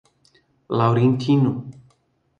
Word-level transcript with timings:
Laurentino 0.77 1.51